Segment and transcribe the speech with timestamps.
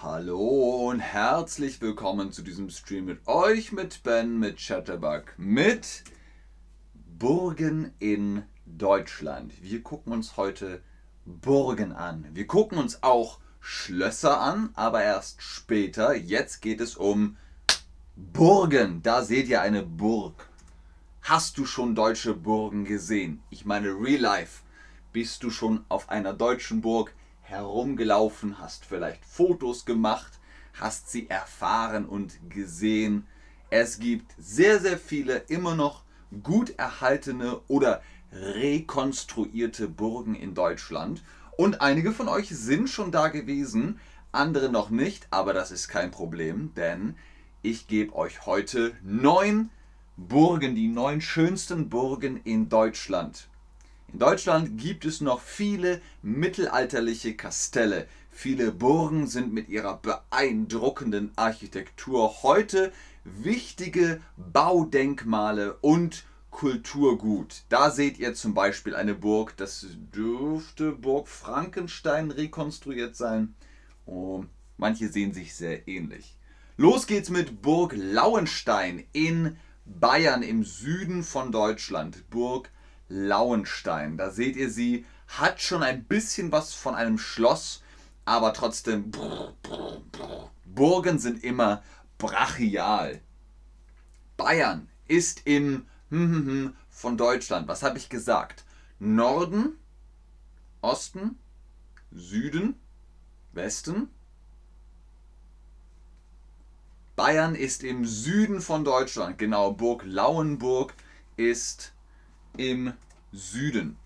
[0.00, 6.04] Hallo und herzlich willkommen zu diesem Stream mit euch, mit Ben, mit Chatterbug, mit
[6.94, 9.52] Burgen in Deutschland.
[9.60, 10.82] Wir gucken uns heute
[11.24, 12.28] Burgen an.
[12.32, 16.14] Wir gucken uns auch Schlösser an, aber erst später.
[16.14, 17.38] Jetzt geht es um
[18.14, 19.02] Burgen.
[19.02, 20.48] Da seht ihr eine Burg.
[21.22, 23.42] Hast du schon deutsche Burgen gesehen?
[23.50, 24.62] Ich meine Real Life.
[25.12, 30.40] Bist du schon auf einer deutschen Burg herumgelaufen, hast vielleicht Fotos gemacht,
[30.72, 33.26] hast sie erfahren und gesehen?
[33.68, 36.04] Es gibt sehr, sehr viele immer noch
[36.42, 41.22] gut erhaltene oder rekonstruierte Burgen in Deutschland.
[41.58, 44.00] Und einige von euch sind schon da gewesen,
[44.32, 47.16] andere noch nicht, aber das ist kein Problem, denn
[47.60, 49.68] ich gebe euch heute neun
[50.16, 53.50] Burgen, die neun schönsten Burgen in Deutschland.
[54.12, 58.06] In Deutschland gibt es noch viele mittelalterliche Kastelle.
[58.30, 62.92] Viele Burgen sind mit ihrer beeindruckenden Architektur heute
[63.24, 67.62] wichtige Baudenkmale und Kulturgut.
[67.70, 73.54] Da seht ihr zum Beispiel eine Burg, das dürfte Burg Frankenstein rekonstruiert sein.
[74.04, 74.44] Oh,
[74.76, 76.36] manche sehen sich sehr ähnlich.
[76.76, 82.81] Los geht's mit Burg Lauenstein in Bayern im Süden von Deutschland, Burg Lauenstein.
[84.16, 87.82] Da seht ihr sie, hat schon ein bisschen was von einem Schloss,
[88.24, 89.10] aber trotzdem,
[90.64, 91.82] Burgen sind immer
[92.18, 93.20] brachial.
[94.36, 95.86] Bayern ist im
[96.90, 97.68] von Deutschland.
[97.68, 98.64] Was habe ich gesagt?
[98.98, 99.78] Norden,
[100.80, 101.38] Osten,
[102.10, 102.78] Süden,
[103.52, 104.08] Westen,
[107.16, 109.38] Bayern ist im Süden von Deutschland.
[109.38, 110.94] Genau, Burg Lauenburg
[111.36, 111.92] ist
[112.56, 112.92] im
[113.32, 113.96] Süden.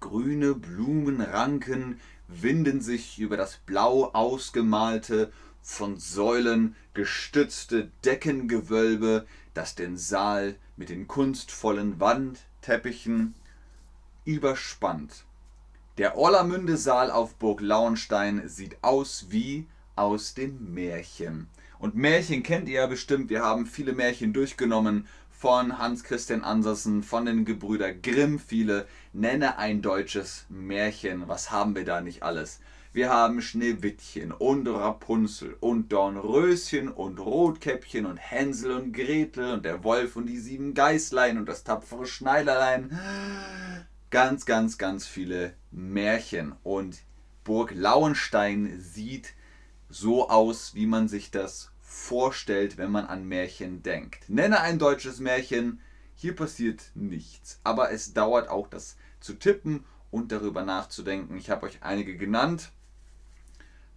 [0.00, 5.32] Grüne Blumenranken winden sich über das blau ausgemalte,
[5.62, 13.34] von Säulen gestützte Deckengewölbe, das den Saal mit den kunstvollen Wandteppichen
[14.24, 15.24] überspannt.
[15.98, 19.66] Der Orlamünde-Saal auf Burg Lauenstein sieht aus wie
[19.96, 21.48] aus dem Märchen.
[21.80, 23.30] Und Märchen kennt ihr ja bestimmt.
[23.30, 25.06] Wir haben viele Märchen durchgenommen
[25.38, 28.40] von Hans Christian Andersen, von den Gebrüder Grimm.
[28.40, 31.28] Viele nenne ein deutsches Märchen.
[31.28, 32.58] Was haben wir da nicht alles?
[32.92, 39.84] Wir haben Schneewittchen und Rapunzel und Dornröschen und Rotkäppchen und Hänsel und Gretel und der
[39.84, 42.98] Wolf und die sieben Geißlein und das tapfere Schneiderlein.
[44.10, 46.56] Ganz, ganz, ganz viele Märchen.
[46.64, 47.02] Und
[47.44, 49.34] Burg Lauenstein sieht
[49.88, 54.28] so aus, wie man sich das vorstellt, wenn man an Märchen denkt.
[54.28, 55.80] Nenne ein deutsches Märchen,
[56.14, 57.60] hier passiert nichts.
[57.64, 61.38] Aber es dauert auch das zu tippen und darüber nachzudenken.
[61.38, 62.70] Ich habe euch einige genannt.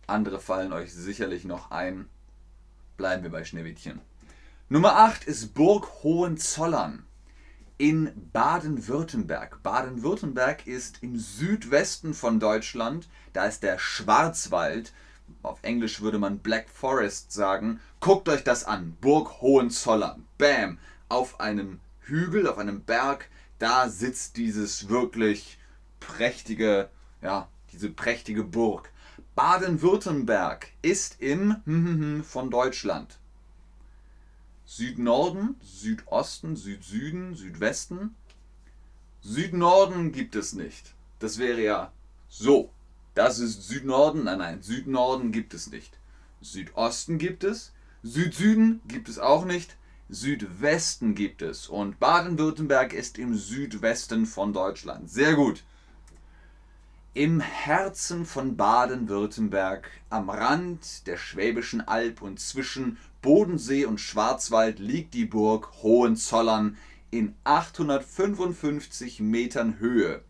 [0.07, 2.07] Andere fallen euch sicherlich noch ein.
[2.95, 3.99] Bleiben wir bei Schneewittchen.
[4.69, 7.05] Nummer 8 ist Burg Hohenzollern
[7.77, 9.63] in Baden-Württemberg.
[9.63, 13.09] Baden-Württemberg ist im Südwesten von Deutschland.
[13.33, 14.93] Da ist der Schwarzwald
[15.43, 17.79] auf Englisch würde man Black Forest sagen.
[17.99, 18.97] Guckt euch das an.
[19.01, 20.25] Burg Hohenzollern.
[20.37, 20.77] Bam.
[21.09, 25.59] Auf einem Hügel, auf einem Berg, da sitzt dieses wirklich
[25.99, 26.89] prächtige,
[27.21, 28.91] ja, diese prächtige Burg.
[29.35, 33.17] Baden-Württemberg ist im von Deutschland.
[34.65, 38.15] Südnorden, Südosten, Südsüden, Südwesten.
[39.21, 40.93] Südnorden gibt es nicht.
[41.19, 41.91] Das wäre ja
[42.29, 42.71] so.
[43.21, 44.23] Das ist Südnorden.
[44.23, 45.99] Nein, nein, Südnorden gibt es nicht.
[46.41, 47.71] Südosten gibt es.
[48.01, 49.77] Südsüden gibt es auch nicht.
[50.09, 51.67] Südwesten gibt es.
[51.67, 55.07] Und Baden-Württemberg ist im Südwesten von Deutschland.
[55.07, 55.61] Sehr gut.
[57.13, 65.13] Im Herzen von Baden-Württemberg, am Rand der Schwäbischen Alb und zwischen Bodensee und Schwarzwald liegt
[65.13, 66.75] die Burg Hohenzollern
[67.11, 70.23] in 855 Metern Höhe.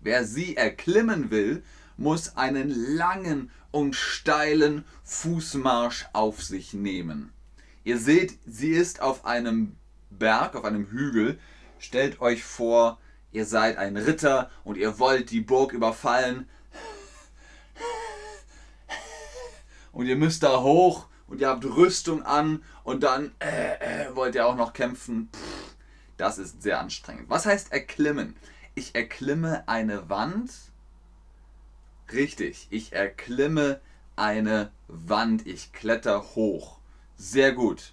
[0.00, 1.62] Wer sie erklimmen will,
[1.96, 7.32] muss einen langen und steilen Fußmarsch auf sich nehmen.
[7.84, 9.76] Ihr seht, sie ist auf einem
[10.10, 11.38] Berg, auf einem Hügel.
[11.78, 12.98] Stellt euch vor,
[13.32, 16.48] ihr seid ein Ritter und ihr wollt die Burg überfallen.
[19.90, 24.34] Und ihr müsst da hoch und ihr habt Rüstung an und dann äh, äh, wollt
[24.34, 25.28] ihr auch noch kämpfen.
[25.34, 25.76] Pff,
[26.16, 27.28] das ist sehr anstrengend.
[27.28, 28.36] Was heißt erklimmen?
[28.74, 30.50] Ich erklimme eine Wand
[32.10, 33.80] Richtig, ich erklimme
[34.16, 36.78] eine Wand, ich kletter hoch.
[37.16, 37.92] Sehr gut.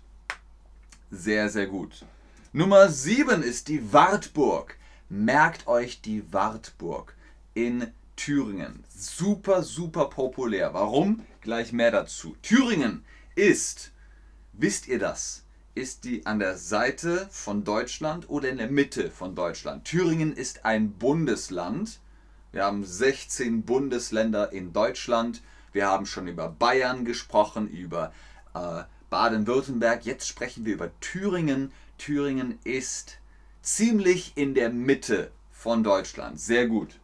[1.11, 2.05] Sehr, sehr gut.
[2.51, 4.77] Nummer 7 ist die Wartburg.
[5.09, 7.15] Merkt euch die Wartburg
[7.53, 8.83] in Thüringen.
[8.89, 10.73] Super, super populär.
[10.73, 11.25] Warum?
[11.41, 12.35] Gleich mehr dazu.
[12.41, 13.05] Thüringen
[13.35, 13.91] ist,
[14.53, 19.35] wisst ihr das, ist die an der Seite von Deutschland oder in der Mitte von
[19.35, 19.85] Deutschland.
[19.85, 21.99] Thüringen ist ein Bundesland.
[22.51, 25.41] Wir haben 16 Bundesländer in Deutschland.
[25.71, 28.11] Wir haben schon über Bayern gesprochen, über
[28.55, 30.05] äh, Baden-Württemberg.
[30.05, 31.71] Jetzt sprechen wir über Thüringen.
[31.99, 33.19] Thüringen ist
[33.61, 36.39] ziemlich in der Mitte von Deutschland.
[36.39, 36.95] Sehr gut.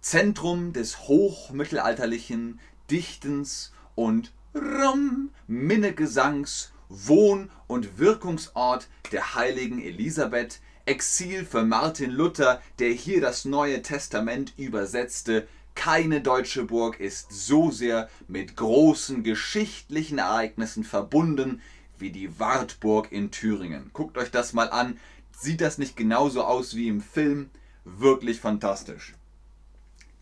[0.00, 2.60] Zentrum des hochmittelalterlichen
[2.90, 10.60] Dichtens und Rum, Minnegesangs, Wohn- und Wirkungsort der heiligen Elisabeth,
[10.90, 15.46] Exil für Martin Luther, der hier das Neue Testament übersetzte.
[15.76, 21.62] Keine deutsche Burg ist so sehr mit großen geschichtlichen Ereignissen verbunden
[21.96, 23.90] wie die Wartburg in Thüringen.
[23.92, 24.98] Guckt euch das mal an.
[25.30, 27.50] Sieht das nicht genauso aus wie im Film?
[27.84, 29.14] Wirklich fantastisch.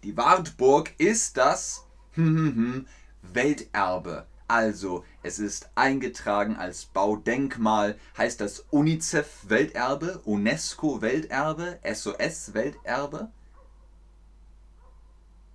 [0.03, 1.87] Die Wartburg ist das
[3.23, 4.26] Welterbe.
[4.48, 13.30] Also, es ist eingetragen als Baudenkmal, heißt das UNICEF Welterbe, UNESCO Welterbe, SOS Welterbe.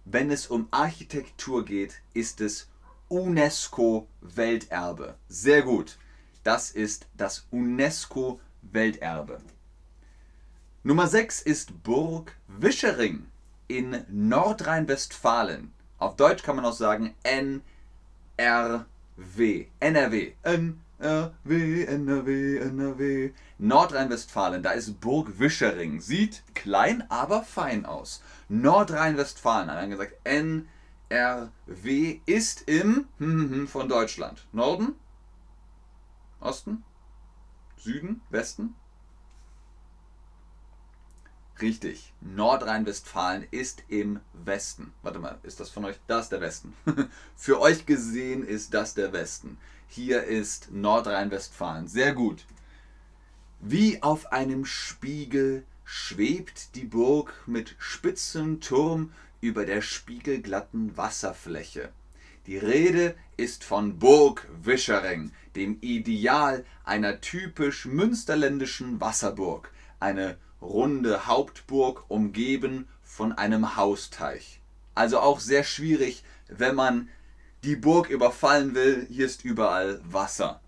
[0.06, 2.70] Wenn es um Architektur geht, ist es
[3.10, 5.16] UNESCO Welterbe.
[5.28, 5.98] Sehr gut.
[6.44, 9.42] Das ist das UNESCO Welterbe.
[10.84, 13.26] Nummer 6 ist Burg Wischering
[13.68, 15.74] in Nordrhein-Westfalen.
[15.98, 17.16] Auf Deutsch kann man auch sagen
[18.38, 19.68] NRW.
[19.80, 20.34] NRW.
[20.44, 23.32] NRW, NRW, NRW.
[23.60, 26.02] Nordrhein-Westfalen, da ist Burg Wischering.
[26.02, 28.24] Sieht klein, aber fein aus.
[28.50, 34.48] Nordrhein-Westfalen, haben wir gesagt NRW ist im hm, hm, hm, von Deutschland.
[34.52, 34.96] Norden?
[36.40, 36.84] Osten?
[37.78, 38.22] Süden?
[38.30, 38.76] Westen?
[41.62, 42.14] Richtig.
[42.22, 44.94] Nordrhein-Westfalen ist im Westen.
[45.02, 46.00] Warte mal, ist das von euch?
[46.08, 46.74] Das ist der Westen.
[47.36, 49.58] Für euch gesehen ist das der Westen.
[49.88, 51.88] Hier ist Nordrhein-Westfalen.
[51.88, 52.46] Sehr gut.
[53.60, 61.92] Wie auf einem Spiegel schwebt die Burg mit spitzem Turm über der spiegelglatten Wasserfläche.
[62.48, 69.72] Die Rede ist von Burg Wischering, dem Ideal einer typisch münsterländischen Wasserburg.
[70.00, 74.62] Eine runde Hauptburg umgeben von einem Hausteich.
[74.96, 77.10] Also auch sehr schwierig, wenn man
[77.64, 79.06] die Burg überfallen will.
[79.10, 80.62] Hier ist überall Wasser.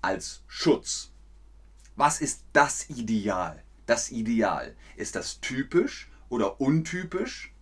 [0.00, 1.10] Als Schutz.
[1.96, 3.62] Was ist das Ideal?
[3.86, 4.74] Das Ideal.
[4.96, 7.52] Ist das typisch oder untypisch?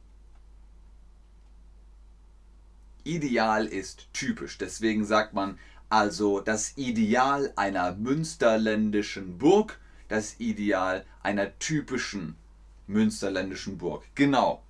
[3.04, 4.58] Ideal ist typisch.
[4.58, 5.58] Deswegen sagt man
[5.88, 12.36] also das Ideal einer münsterländischen Burg das Ideal einer typischen
[12.86, 14.04] münsterländischen Burg.
[14.14, 14.62] Genau.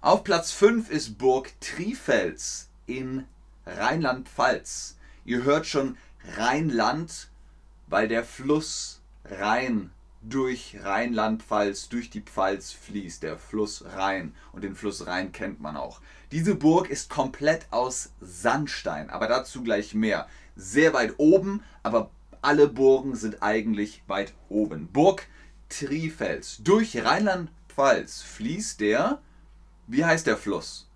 [0.00, 3.24] Auf Platz 5 ist Burg Trifels in
[3.66, 4.96] Rheinland-Pfalz.
[5.24, 5.96] Ihr hört schon
[6.36, 7.28] Rheinland,
[7.88, 9.90] weil der Fluss Rhein
[10.22, 14.34] durch Rheinland-Pfalz, durch die Pfalz fließt, der Fluss Rhein.
[14.52, 16.00] Und den Fluss Rhein kennt man auch.
[16.30, 20.28] Diese Burg ist komplett aus Sandstein, aber dazu gleich mehr.
[20.54, 22.10] Sehr weit oben, aber
[22.44, 24.88] alle Burgen sind eigentlich weit oben.
[24.92, 25.26] Burg
[25.68, 26.58] Trifels.
[26.62, 29.20] Durch Rheinland-Pfalz fließt der,
[29.86, 30.88] wie heißt der Fluss?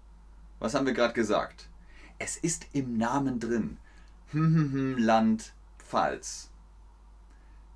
[0.58, 1.68] Was haben wir gerade gesagt?
[2.18, 3.78] Es ist im Namen drin.
[4.32, 6.50] Land Pfalz.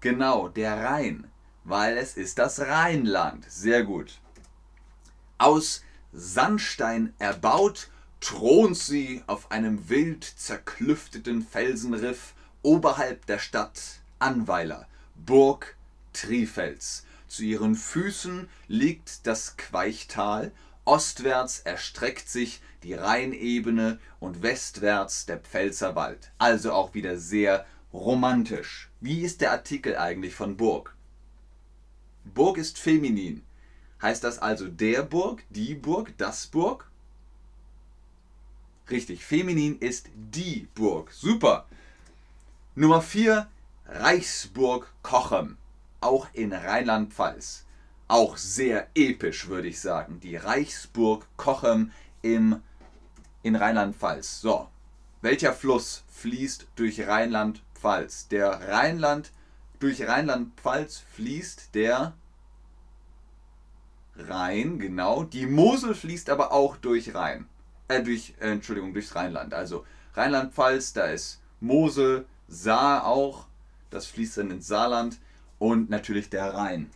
[0.01, 1.31] Genau, der Rhein,
[1.65, 3.51] weil es ist das Rheinland.
[3.51, 4.21] Sehr gut.
[5.39, 7.89] Aus Sandstein erbaut,
[8.21, 15.77] thront sie auf einem wild zerklüfteten Felsenriff oberhalb der Stadt Anweiler, Burg
[16.13, 17.05] Trifels.
[17.29, 20.53] Zu ihren Füßen liegt das Queichtal,
[20.85, 26.31] ostwärts erstreckt sich die Rheinebene und westwärts der Pfälzerwald.
[26.39, 28.91] Also auch wieder sehr romantisch.
[29.01, 30.95] Wie ist der Artikel eigentlich von Burg?
[32.25, 33.43] Burg ist feminin.
[34.01, 36.91] Heißt das also der Burg, die Burg, das Burg?
[38.91, 41.13] Richtig, feminin ist die Burg.
[41.13, 41.67] Super.
[42.75, 43.49] Nummer 4,
[43.87, 45.59] Reichsburg Cochem,
[46.01, 47.67] auch in Rheinland-Pfalz.
[48.09, 50.21] Auch sehr episch, würde ich sagen.
[50.21, 52.63] Die Reichsburg Cochem im,
[53.43, 54.41] in Rheinland-Pfalz.
[54.41, 54.69] So,
[55.21, 58.29] welcher Fluss fließt durch Rheinland-Pfalz?
[58.29, 59.33] Der Rheinland,
[59.79, 62.15] durch Rheinland-Pfalz fließt der
[64.17, 65.25] Rhein, genau.
[65.25, 67.47] Die Mosel fließt aber auch durch Rhein.
[67.89, 69.53] Äh, durch, äh, Entschuldigung, durchs Rheinland.
[69.53, 73.47] Also Rheinland-Pfalz, da ist Mosel, Saar auch,
[73.89, 75.19] das fließt dann ins Saarland
[75.59, 76.91] und natürlich der Rhein.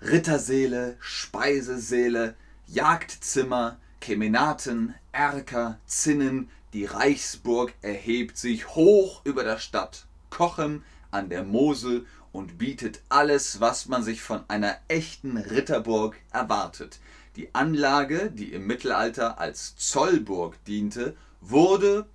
[0.00, 2.34] Ritterseele, Speiseseele,
[2.66, 10.82] Jagdzimmer, Kemenaten, Erker, Zinnen, die Reichsburg erhebt sich hoch über der Stadt Kochem
[11.12, 16.98] an der Mosel und bietet alles, was man sich von einer echten Ritterburg erwartet.
[17.36, 22.06] Die Anlage, die im Mittelalter als Zollburg diente, wurde,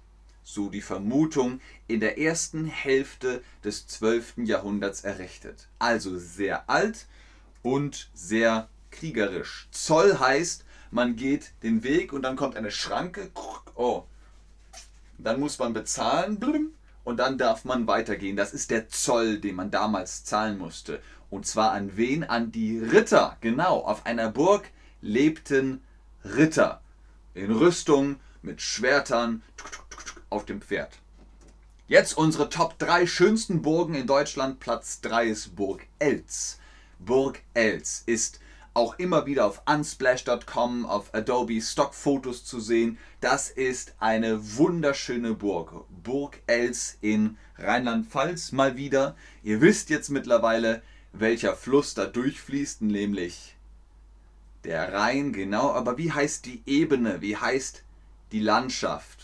[0.48, 4.38] so die Vermutung, in der ersten Hälfte des 12.
[4.46, 5.68] Jahrhunderts errichtet.
[5.78, 7.06] Also sehr alt
[7.64, 9.68] und sehr kriegerisch.
[9.72, 13.30] Zoll heißt, man geht den Weg und dann kommt eine Schranke.
[13.76, 14.06] Oh,
[15.18, 16.40] dann muss man bezahlen
[17.04, 18.38] und dann darf man weitergehen.
[18.38, 21.02] Das ist der Zoll, den man damals zahlen musste.
[21.30, 22.24] Und zwar an wen?
[22.24, 23.36] An die Ritter.
[23.42, 24.70] Genau, auf einer Burg
[25.02, 25.82] lebten
[26.24, 26.80] Ritter.
[27.34, 29.44] In Rüstung, mit Schwertern,
[30.30, 31.00] auf dem Pferd.
[31.88, 34.60] Jetzt unsere Top 3 schönsten Burgen in Deutschland.
[34.60, 36.60] Platz 3 ist Burg Elz.
[37.00, 38.40] Burg Elz ist
[38.74, 43.00] auch immer wieder auf unsplash.com, auf Adobe Stockfotos zu sehen.
[43.22, 45.86] Das ist eine wunderschöne Burg.
[46.04, 49.16] Burg Els in Rheinland-Pfalz mal wieder.
[49.42, 53.56] Ihr wisst jetzt mittlerweile, welcher Fluss da durchfließt, nämlich
[54.64, 55.72] der Rhein, genau.
[55.72, 57.22] Aber wie heißt die Ebene?
[57.22, 57.84] Wie heißt
[58.32, 59.17] die Landschaft?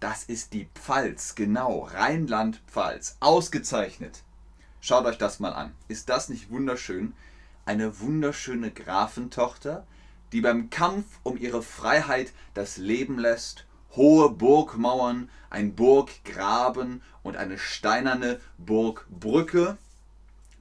[0.00, 1.88] Das ist die Pfalz, genau.
[1.92, 3.16] Rheinland-Pfalz.
[3.20, 4.22] Ausgezeichnet.
[4.80, 5.74] Schaut euch das mal an.
[5.88, 7.14] Ist das nicht wunderschön?
[7.66, 9.86] eine wunderschöne Grafentochter,
[10.32, 17.58] die beim Kampf um ihre Freiheit das Leben lässt, hohe Burgmauern, ein Burggraben und eine
[17.58, 19.76] steinerne Burgbrücke.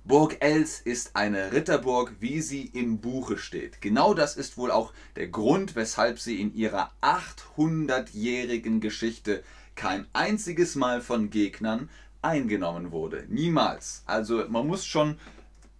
[0.07, 3.81] Burg Els ist eine Ritterburg, wie sie im Buche steht.
[3.81, 9.43] Genau das ist wohl auch der Grund, weshalb sie in ihrer 800-jährigen Geschichte
[9.73, 11.89] kein einziges Mal von Gegnern
[12.21, 13.25] eingenommen wurde.
[13.29, 14.03] Niemals.
[14.05, 15.17] Also man muss schon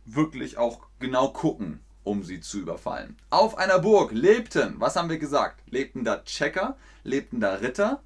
[0.05, 3.17] wirklich auch genau gucken, um sie zu überfallen.
[3.29, 5.61] Auf einer Burg lebten, was haben wir gesagt?
[5.69, 8.01] Lebten da Checker, lebten da Ritter.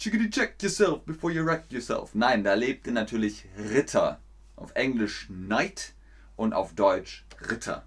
[0.00, 2.14] Chickity check yourself before you wreck yourself.
[2.14, 4.18] Nein, da lebten natürlich Ritter.
[4.56, 5.92] Auf Englisch Knight
[6.36, 7.84] und auf Deutsch Ritter.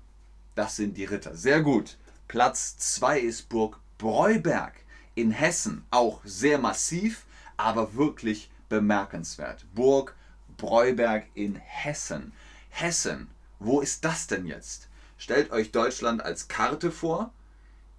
[0.54, 1.36] Das sind die Ritter.
[1.36, 1.98] Sehr gut.
[2.28, 4.76] Platz 2 ist Burg Breuberg
[5.16, 5.86] in Hessen.
[5.90, 7.26] Auch sehr massiv,
[7.58, 9.66] aber wirklich bemerkenswert.
[9.74, 10.16] Burg
[10.58, 12.32] Breuberg in Hessen.
[12.70, 13.28] Hessen,
[13.58, 14.88] wo ist das denn jetzt?
[15.18, 17.34] Stellt euch Deutschland als Karte vor.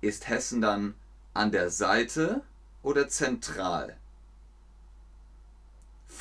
[0.00, 0.94] Ist Hessen dann
[1.32, 2.42] an der Seite
[2.84, 3.96] oder zentral?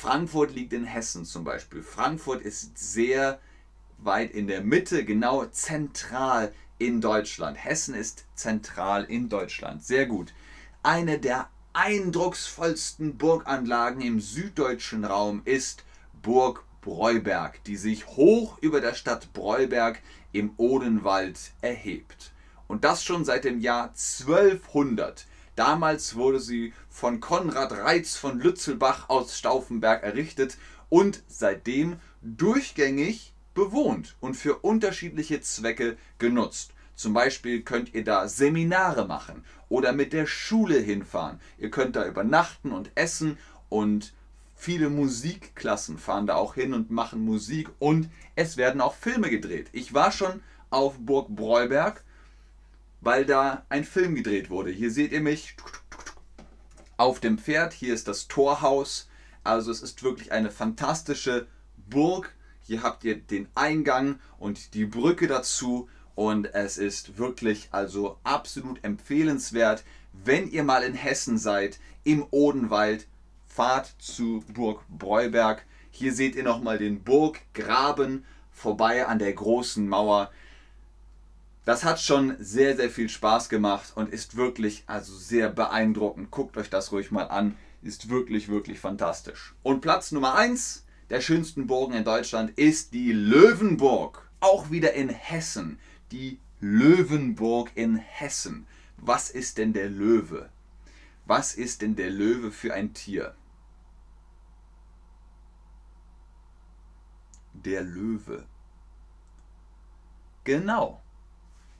[0.04, 1.82] Frankfurt liegt in Hessen zum Beispiel.
[1.82, 3.40] Frankfurt ist sehr
[3.96, 7.56] weit in der Mitte, genau zentral in Deutschland.
[7.56, 9.82] Hessen ist zentral in Deutschland.
[9.82, 10.34] Sehr gut.
[10.82, 15.84] Eine der eindrucksvollsten Burganlagen im süddeutschen Raum ist
[16.20, 22.34] Burg Breuberg, die sich hoch über der Stadt Breuberg im Odenwald erhebt.
[22.68, 25.24] Und das schon seit dem Jahr 1200.
[25.56, 30.58] Damals wurde sie von Konrad Reitz von Lützelbach aus Stauffenberg errichtet
[30.88, 36.72] und seitdem durchgängig bewohnt und für unterschiedliche Zwecke genutzt.
[36.96, 41.40] Zum Beispiel könnt ihr da Seminare machen oder mit der Schule hinfahren.
[41.58, 44.12] Ihr könnt da übernachten und essen und
[44.56, 49.68] Viele Musikklassen fahren da auch hin und machen Musik und es werden auch Filme gedreht.
[49.72, 52.02] Ich war schon auf Burg Breuberg,
[53.04, 54.70] weil da ein Film gedreht wurde.
[54.70, 55.56] Hier seht ihr mich
[56.96, 57.72] auf dem Pferd.
[57.74, 59.08] Hier ist das Torhaus.
[59.42, 61.46] Also es ist wirklich eine fantastische
[61.76, 62.34] Burg.
[62.62, 65.88] Hier habt ihr den Eingang und die Brücke dazu.
[66.14, 73.06] Und es ist wirklich also absolut empfehlenswert, wenn ihr mal in Hessen seid, im Odenwald,
[73.46, 75.66] Fahrt zu Burg Breuberg.
[75.90, 80.30] Hier seht ihr nochmal den Burggraben vorbei an der großen Mauer.
[81.64, 86.30] Das hat schon sehr, sehr viel Spaß gemacht und ist wirklich also sehr beeindruckend.
[86.30, 87.56] Guckt euch das ruhig mal an.
[87.82, 89.54] Ist wirklich, wirklich fantastisch.
[89.62, 94.28] Und Platz Nummer 1 der schönsten Burgen in Deutschland ist die Löwenburg.
[94.40, 95.78] Auch wieder in Hessen.
[96.12, 98.66] Die Löwenburg in Hessen.
[98.96, 100.48] Was ist denn der Löwe?
[101.26, 103.34] Was ist denn der Löwe für ein Tier?
[107.64, 108.44] der Löwe.
[110.44, 111.02] Genau.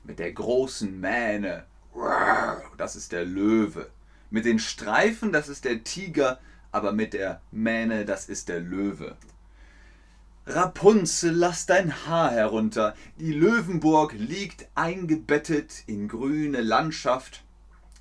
[0.05, 1.65] Mit der großen Mähne.
[2.77, 3.89] Das ist der Löwe.
[4.29, 6.39] Mit den Streifen, das ist der Tiger,
[6.71, 9.15] aber mit der Mähne, das ist der Löwe.
[10.45, 12.95] Rapunzel, lass dein Haar herunter.
[13.17, 17.43] Die Löwenburg liegt eingebettet in grüne Landschaft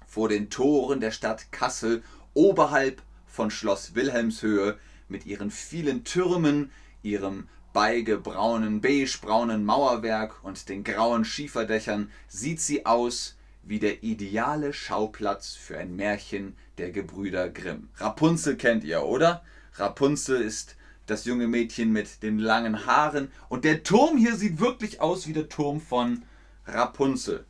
[0.06, 2.02] vor den Toren der Stadt Kassel,
[2.34, 6.70] oberhalb von Schloss Wilhelmshöhe, mit ihren vielen Türmen,
[7.02, 15.54] ihrem beigebraunen, beigebraunen Mauerwerk und den grauen Schieferdächern sieht sie aus wie der ideale Schauplatz
[15.54, 17.88] für ein Märchen der Gebrüder Grimm.
[17.96, 19.44] Rapunzel kennt ihr, oder?
[19.74, 20.76] Rapunzel ist
[21.06, 25.32] das junge Mädchen mit den langen Haaren und der Turm hier sieht wirklich aus wie
[25.32, 26.22] der Turm von
[26.66, 27.44] Rapunzel.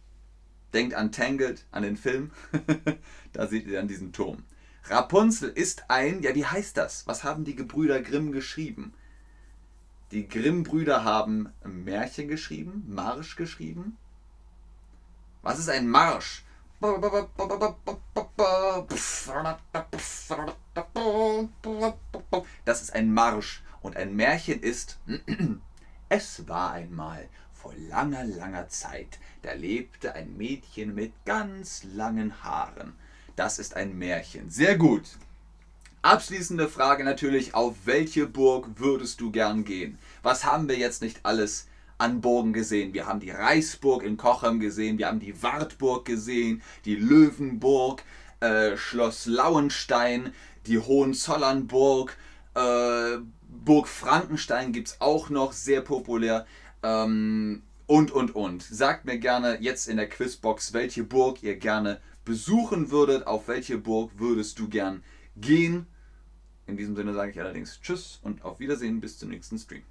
[0.72, 2.30] Denkt an Tangled, an den Film.
[3.34, 4.42] da seht ihr dann diesen Turm.
[4.84, 7.06] Rapunzel ist ein, ja, wie heißt das?
[7.06, 8.94] Was haben die Gebrüder Grimm geschrieben?
[10.14, 13.98] Die Grimm-Brüder haben Märchen geschrieben, Marsch geschrieben.
[15.42, 16.44] Was ist ein Marsch?
[22.64, 25.00] Das ist ein Marsch und ein Märchen ist
[26.08, 32.94] Es war einmal vor langer, langer Zeit, da lebte ein Mädchen mit ganz langen Haaren.
[33.34, 34.48] Das ist ein Märchen.
[34.48, 35.18] Sehr gut.
[36.04, 39.98] Abschließende Frage natürlich, auf welche Burg würdest du gern gehen?
[40.22, 42.92] Was haben wir jetzt nicht alles an Burgen gesehen?
[42.92, 48.02] Wir haben die Reichsburg in Cochem gesehen, wir haben die Wartburg gesehen, die Löwenburg,
[48.40, 50.34] äh, Schloss Lauenstein,
[50.66, 52.14] die Hohenzollernburg,
[52.54, 53.16] äh,
[53.64, 56.46] Burg Frankenstein gibt es auch noch, sehr populär.
[56.82, 58.62] Ähm, und, und, und.
[58.62, 63.78] Sagt mir gerne jetzt in der Quizbox, welche Burg ihr gerne besuchen würdet, auf welche
[63.78, 65.02] Burg würdest du gern
[65.36, 65.86] gehen.
[66.66, 69.82] In diesem Sinne sage ich allerdings Tschüss und auf Wiedersehen bis zum nächsten Stream.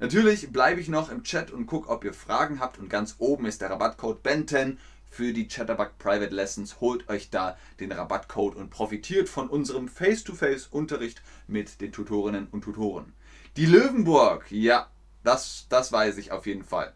[0.00, 2.78] Natürlich bleibe ich noch im Chat und gucke, ob ihr Fragen habt.
[2.78, 4.76] Und ganz oben ist der Rabattcode BEN10
[5.08, 6.80] für die Chatterbug Private Lessons.
[6.80, 13.12] Holt euch da den Rabattcode und profitiert von unserem Face-to-Face-Unterricht mit den Tutorinnen und Tutoren.
[13.56, 14.90] Die Löwenburg, ja,
[15.22, 16.92] das, das weiß ich auf jeden Fall.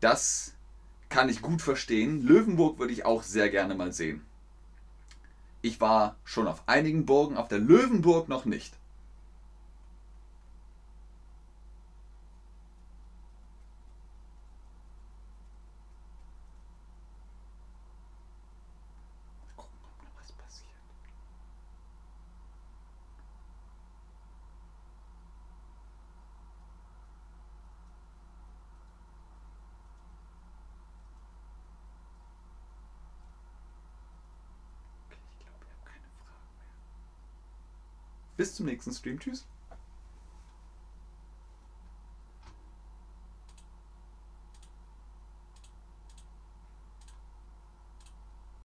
[0.00, 0.54] Das
[1.08, 2.22] kann ich gut verstehen.
[2.22, 4.24] Löwenburg würde ich auch sehr gerne mal sehen.
[5.62, 8.76] Ich war schon auf einigen Burgen, auf der Löwenburg noch nicht.
[38.36, 39.18] Bis zum nächsten Stream.
[39.18, 39.46] Tschüss.